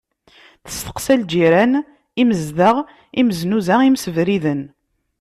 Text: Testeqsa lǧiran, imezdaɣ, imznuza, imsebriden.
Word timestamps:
Testeqsa 0.65 1.15
lǧiran, 1.21 1.71
imezdaɣ, 2.21 2.75
imznuza, 3.19 3.75
imsebriden. 3.87 4.61